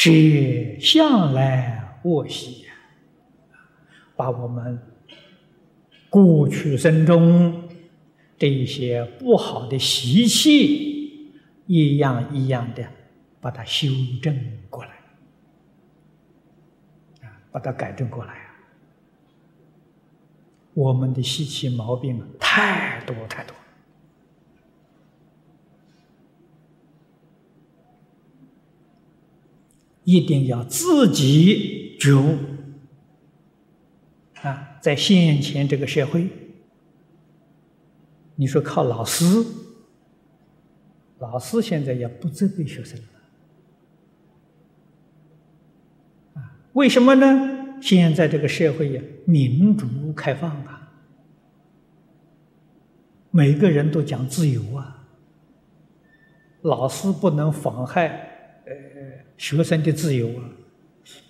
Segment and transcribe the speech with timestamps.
[0.00, 2.66] 是向来恶习，
[4.14, 4.80] 把我们
[6.08, 7.68] 过去生中
[8.38, 11.32] 这一些不好的习气，
[11.66, 12.84] 一样一样的
[13.40, 13.88] 把它修
[14.22, 14.38] 正
[14.70, 14.90] 过来，
[17.28, 18.54] 啊，把它改正过来啊。
[20.74, 23.56] 我们的习气毛病太多太多。
[30.08, 32.38] 一定要自己觉悟
[34.40, 34.78] 啊！
[34.80, 36.26] 在现前这个社会，
[38.34, 39.44] 你说靠老师，
[41.18, 43.04] 老师现在也不责备学生了
[46.40, 46.56] 啊？
[46.72, 47.82] 为什么呢？
[47.82, 50.90] 现在这个社会呀，民主开放啊，
[53.30, 55.06] 每个人都讲自由啊，
[56.62, 58.36] 老师不能妨害。
[58.68, 58.74] 呃
[59.36, 60.44] 学生的自由啊，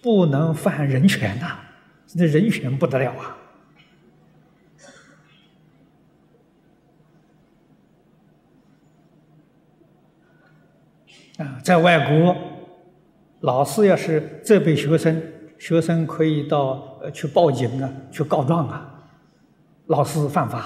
[0.00, 1.58] 不能犯人权呐！
[2.06, 3.36] 这人权不得了啊！
[11.38, 12.34] 啊，在外国，
[13.40, 15.20] 老师要是责备学生，
[15.58, 19.10] 学生可以到呃去报警啊，去告状啊，
[19.86, 20.58] 老师犯法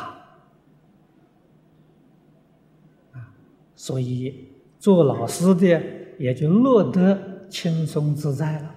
[3.12, 3.34] 啊，
[3.74, 5.82] 所以做老师的
[6.20, 7.18] 也就乐得。
[7.50, 8.74] 轻松自在了，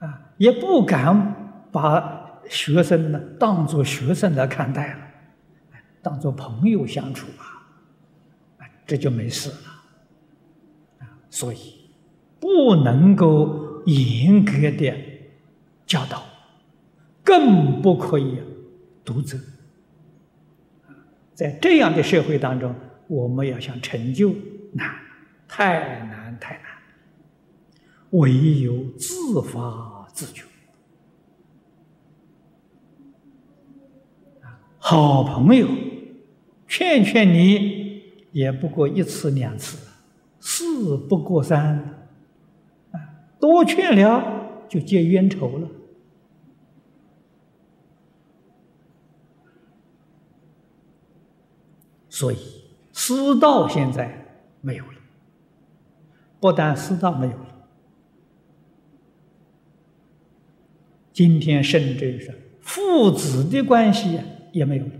[0.00, 4.98] 啊，也不敢把学生呢当做学生来看待了，
[6.02, 7.56] 当做朋友相处啊，
[8.86, 11.88] 这就没事了，所以
[12.38, 14.94] 不能够严格的
[15.86, 16.22] 教导，
[17.24, 18.42] 更不可以
[19.02, 19.38] 独责，
[21.32, 22.74] 在这样的社会当中，
[23.06, 24.34] 我们要想成就
[24.76, 24.94] 难，
[25.48, 26.26] 太难。
[26.38, 26.64] 太难，
[28.10, 30.44] 唯有自发自觉。
[34.78, 35.66] 好朋友
[36.68, 39.78] 劝劝你，也不过一次两次，
[40.40, 42.06] 事不过三，
[42.92, 43.00] 啊，
[43.40, 45.70] 多劝了就结冤仇了。
[52.10, 52.36] 所以
[52.92, 54.25] 师道现在
[54.60, 54.92] 没有了。
[56.40, 57.68] 不但师道没有了，
[61.12, 64.20] 今天甚至是父子的关系
[64.52, 64.92] 也没有了。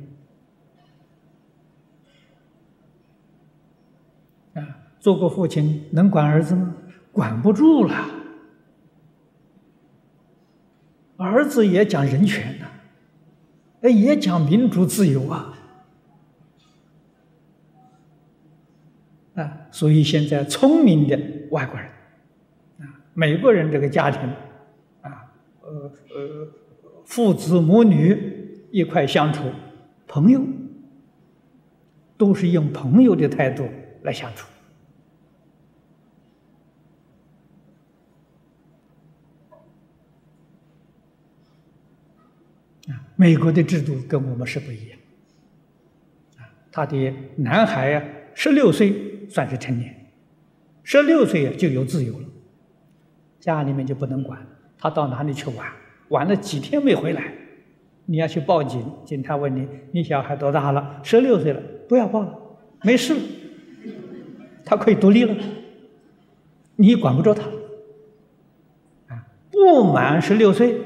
[4.55, 6.75] 啊，做个父亲能管儿子吗？
[7.13, 8.11] 管不住了。
[11.19, 12.67] 儿子也讲人权呐，
[13.83, 15.53] 哎，也讲民主自由啊。
[19.35, 21.21] 啊，所以现在聪明的
[21.51, 21.87] 外国人，
[22.79, 24.23] 啊，美国人这个家庭，
[25.03, 26.49] 啊，呃呃，
[27.05, 29.43] 父子母女一块相处，
[30.07, 30.43] 朋友，
[32.17, 33.69] 都是用朋友的态度
[34.01, 34.49] 来相处。
[42.89, 44.99] 啊，美国的制度跟我们是不一样，
[46.39, 48.03] 啊，他的男孩呀，
[48.37, 48.95] 十六岁。
[49.29, 49.93] 算是成年，
[50.85, 52.25] 十六岁就有自由了，
[53.41, 54.39] 家里面就不能管
[54.79, 55.67] 他到哪里去玩，
[56.11, 57.35] 玩了几天没回来，
[58.05, 61.01] 你要去报警，警察问你，你小孩多大了？
[61.03, 62.39] 十六岁了，不要报了，
[62.85, 63.17] 没事，
[64.65, 65.35] 他可以独立了，
[66.77, 67.43] 你管不着他，
[69.09, 70.79] 啊，不满十六岁，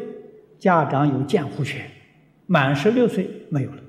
[0.58, 1.84] 家长有监护权，
[2.46, 3.82] 满十六岁没有了。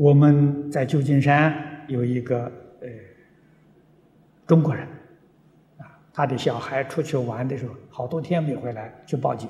[0.00, 2.50] 我们在旧金山有一个
[2.80, 2.88] 呃
[4.46, 4.88] 中国人，
[5.76, 9.46] 啊，他的小孩出去玩的时候，好多天没回来，去报警，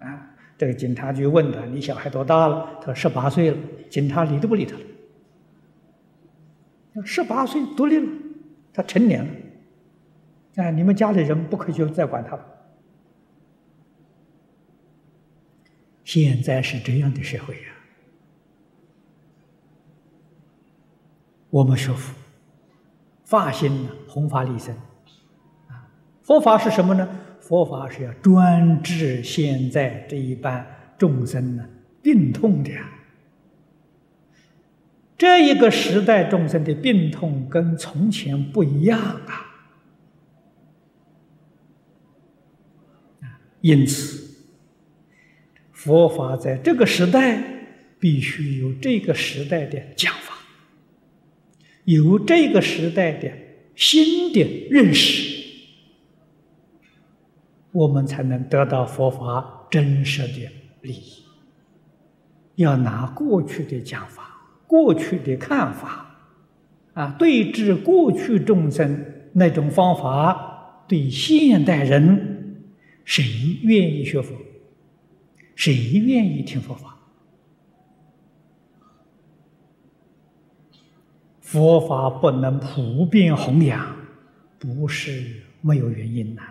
[0.00, 0.28] 啊，
[0.58, 3.56] 这个警察局问他：“你小孩多大了？”他说：“十八岁了。”
[3.88, 4.80] 警察理都不理他了。
[7.04, 8.12] 十八岁独立了，
[8.72, 9.30] 他成年了，
[10.64, 12.44] 啊，你们家里人不可以就再管他了。
[16.02, 17.73] 现在是这样的社会呀。
[21.54, 22.12] 我们学佛，
[23.24, 24.74] 发心呢，弘法利生，
[25.68, 25.86] 啊，
[26.20, 27.08] 佛法是什么呢？
[27.40, 30.66] 佛法是要专治现在这一般
[30.98, 31.64] 众生呢
[32.02, 32.90] 病痛的呀。
[35.16, 39.46] 这一个时代众生的病痛跟从前不一样，啊，
[43.60, 44.28] 因此，
[45.70, 47.40] 佛法在这个时代
[48.00, 50.34] 必须有这个时代的讲法。
[51.84, 53.30] 有这个时代的
[53.74, 55.44] 新的认识，
[57.72, 60.50] 我们才能得到佛法真实的
[60.82, 61.24] 利益。
[62.56, 66.16] 要拿过去的讲法、过去的看法，
[66.92, 72.62] 啊，对治过去众生那种方法，对现代人，
[73.04, 73.24] 谁
[73.62, 74.36] 愿意学佛？
[75.56, 76.96] 谁愿意听佛法？
[81.54, 83.94] 佛法不能普遍弘扬，
[84.58, 85.22] 不是
[85.60, 86.42] 没有原因呐。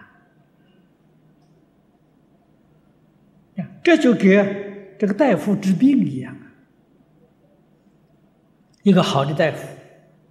[3.84, 4.72] 这就跟。
[4.98, 6.48] 这个大夫治病一样啊，
[8.84, 9.68] 一个好的大夫，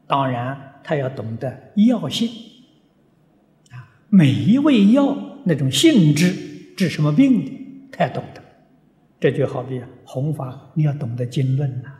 [0.07, 2.27] 当然他要懂得药性
[3.71, 5.15] 啊，每一味药
[5.45, 6.33] 那种性质
[6.75, 7.53] 治什么病的，
[7.93, 8.43] 他要懂得。
[9.21, 11.93] 这就好比弘法，你要懂得经论呐，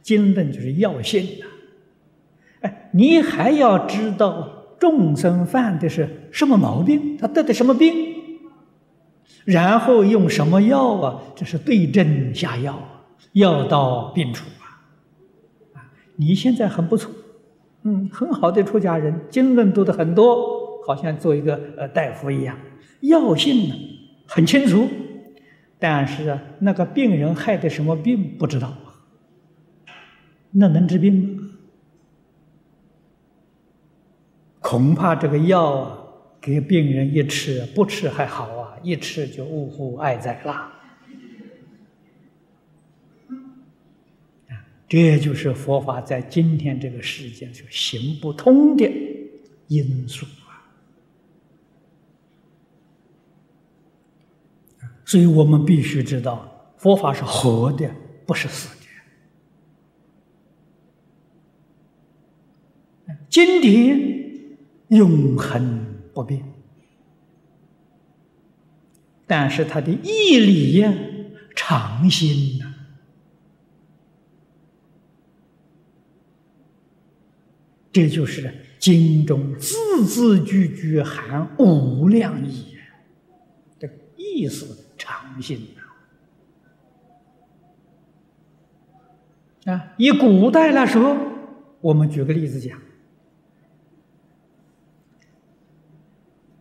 [0.00, 1.46] 经论就是药性呐。
[2.92, 4.48] 你还要知道
[4.78, 7.94] 众生犯的是什么毛病，他得的什么病。
[9.44, 11.20] 然后用什么药啊？
[11.34, 12.78] 这是对症下药，
[13.32, 14.84] 药到病除啊！
[15.74, 17.10] 啊，你现在很不错，
[17.84, 22.56] 嗯，很好的出家人，经论读的很多，好像做一个呃大夫一样，
[23.00, 23.74] 药性呢
[24.26, 24.86] 很清楚，
[25.78, 28.72] 但是啊，那个病人害的什么病不知道，
[30.50, 31.39] 那能治病吗？
[34.70, 35.98] 恐怕这个药啊，
[36.40, 38.78] 给病人一吃，不吃还好啊。
[38.84, 40.70] 一吃就呜呼哀哉了，啊，
[44.88, 48.88] 这就是佛法在今天这个世界上行不通的
[49.66, 50.62] 因素啊！
[55.04, 57.92] 所以我们必须知道，佛法是活的，
[58.24, 58.86] 不是死的。
[63.28, 64.19] 经典
[64.90, 65.84] 永恒
[66.14, 66.40] 不变。
[69.26, 70.92] 但是他的义理呀，
[71.54, 72.74] 常新呐，
[77.92, 82.76] 这就是经中字字句句含无量义，
[83.78, 85.58] 这意思常新
[89.64, 89.72] 呐。
[89.72, 91.16] 啊，以古代来说，
[91.80, 92.80] 我们举个例子讲，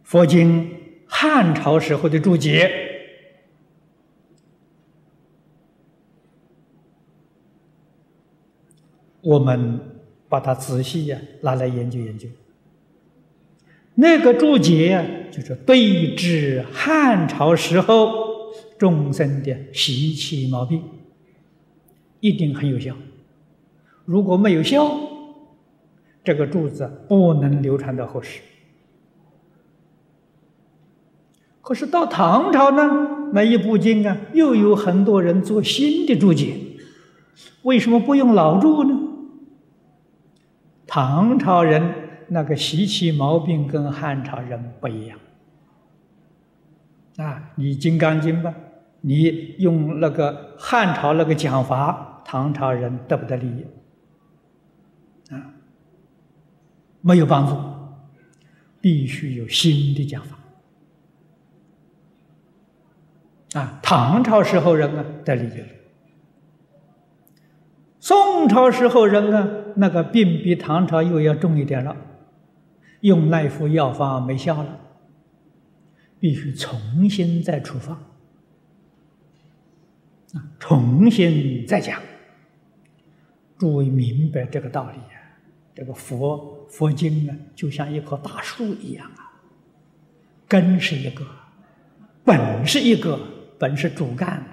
[0.09, 0.67] 佛经。
[1.11, 2.71] 汉朝时候的注解，
[9.21, 9.79] 我们
[10.27, 12.27] 把它仔细呀拿来研究研究。
[13.95, 18.13] 那个注解就是对治汉朝时候
[18.77, 20.83] 众生的习气毛病，
[22.19, 22.95] 一定很有效。
[24.05, 24.95] 如果没有效，
[26.23, 28.41] 这个注子不能流传到后世。
[31.69, 36.57] 可是到唐朝呢，那一部经啊，又有很多人做新的注解，
[37.61, 38.99] 为什么不用老注呢？
[40.87, 41.93] 唐朝人
[42.29, 45.19] 那个习气毛病跟汉朝人不一样
[47.17, 47.51] 啊！
[47.53, 48.55] 你《金刚经》吧，
[49.01, 53.63] 你用那个汉朝那个讲法，唐朝人得不得利益
[55.31, 55.53] 啊？
[57.01, 57.55] 没有帮助，
[58.81, 60.38] 必须有新的讲法。
[63.53, 65.65] 啊，唐朝时候人啊得理解，
[67.99, 71.97] 宋朝时候人啊那个病比唐朝又要重一点了，
[73.01, 74.79] 用那副药方没效了，
[76.19, 77.95] 必须重新再处方，
[80.35, 81.99] 啊，重新再讲，
[83.57, 85.17] 诸位明白这个道理啊？
[85.73, 89.41] 这个佛佛经啊，就像一棵大树一样啊，
[90.47, 91.25] 根是一个，
[92.23, 93.19] 本是一个。
[93.59, 94.43] 本是主干，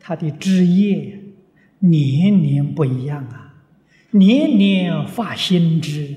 [0.00, 1.20] 它的枝叶
[1.78, 3.54] 年年不一样啊，
[4.10, 6.16] 年年发新枝，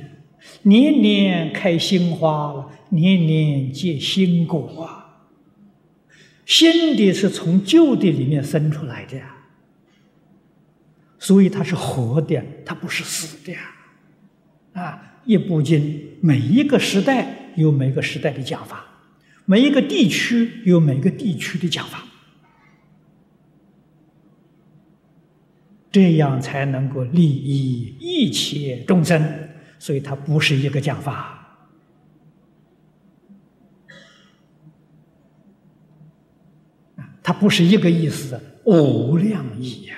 [0.64, 5.00] 年年开新花了，年年结新果啊。
[6.46, 9.38] 新的是从旧的里面生出来的呀，
[11.18, 13.62] 所以它是活的，它不是死的呀。
[14.74, 18.86] 啊，一部经，每一个时代有每个时代的讲法。
[19.46, 22.04] 每一个地区有每个地区的讲法，
[25.92, 31.58] 这样才能够利益一切众生，所以它不是一个讲法，
[37.22, 39.98] 它不是一个意思，无量义呀！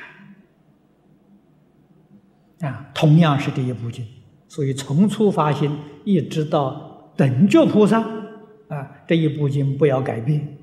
[2.68, 4.08] 啊，同样是这一部经，
[4.48, 5.70] 所以从初发心
[6.04, 8.25] 一直到等觉菩萨
[8.68, 10.58] 啊，这一部经不要改变，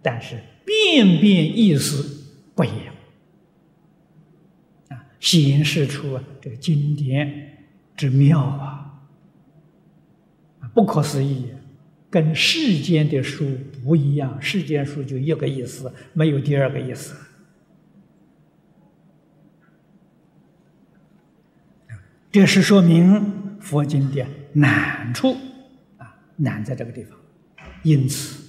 [0.00, 2.94] 但是遍遍意思不一样
[4.88, 9.02] 啊，显示出这个经典之妙啊，
[10.74, 11.48] 不可思议，
[12.08, 13.46] 跟世间的书
[13.84, 17.14] 不一样，世间书就一个意思，没有第二个意思。
[22.30, 25.36] 这是说明佛经的难处
[25.98, 27.18] 啊，难在这个地方。
[27.82, 28.40] 因此，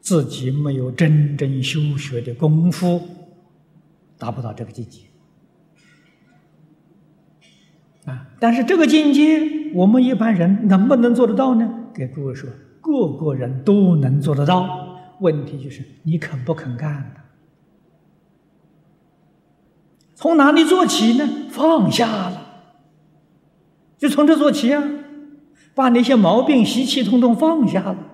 [0.00, 3.02] 自己没有真正修学的功夫，
[4.18, 5.00] 达不到这个境界
[8.04, 8.28] 啊。
[8.38, 11.90] 但是这个境界，我们一般人能不能做得到呢？
[11.92, 12.48] 给诸位说，
[12.80, 14.86] 个个人都能做得到。
[15.20, 17.12] 问题就是你肯不肯干
[20.14, 21.28] 从哪里做起呢？
[21.50, 22.46] 放下了。
[23.98, 24.82] 就从这做起啊，
[25.74, 28.06] 把那些毛病习气统统放下了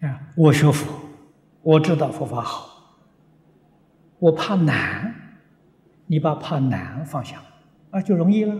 [0.00, 0.27] 啊！
[0.38, 0.86] 我学佛，
[1.62, 2.68] 我知道佛法好，
[4.20, 5.12] 我怕难，
[6.06, 7.42] 你把怕难放下，
[7.90, 8.54] 啊，就容易了。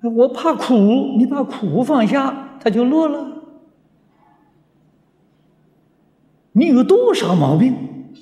[0.00, 0.74] 我怕苦，
[1.18, 3.42] 你把苦放下，它就乐了。
[6.52, 8.14] 你有多少毛病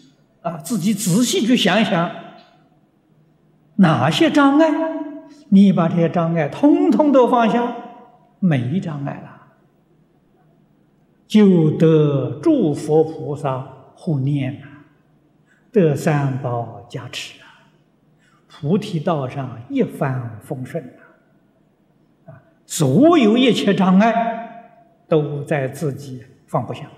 [0.43, 0.57] 啊？
[0.59, 2.11] 自己仔细去想一想，
[3.77, 4.69] 哪些障碍？
[5.51, 7.77] 你把这些障碍通通都放下，
[8.41, 9.55] 没障碍了，
[11.27, 13.61] 就得诸佛菩萨
[13.95, 14.85] 护念啊，
[15.71, 17.47] 得三宝加持啊，
[18.49, 20.83] 菩提道上一帆风顺
[22.27, 22.43] 啊。
[22.67, 26.91] 所有一切障碍都在自己放不下，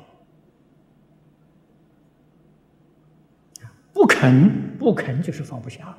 [3.93, 5.97] 不肯不肯就是放不下，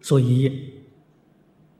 [0.00, 0.85] 所以